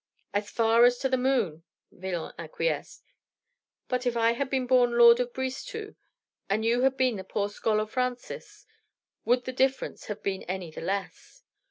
"As 0.33 0.49
far 0.49 0.83
as 0.85 0.97
to 0.97 1.09
the 1.09 1.15
moon," 1.15 1.61
Villon 1.91 2.33
acquiesced. 2.39 3.03
"But 3.87 4.07
if 4.07 4.17
I 4.17 4.31
had 4.33 4.49
been 4.49 4.65
born 4.65 4.97
lord 4.97 5.19
of 5.19 5.31
Brisetout, 5.31 5.93
and 6.49 6.65
you 6.65 6.81
had 6.81 6.97
been 6.97 7.17
the 7.17 7.23
poor 7.23 7.49
scholar 7.49 7.85
Francis, 7.85 8.65
would 9.25 9.45
the 9.45 9.53
difference 9.53 10.05
have 10.05 10.23
been 10.23 10.41
any 10.49 10.71
the 10.71 10.81
less? 10.81 11.43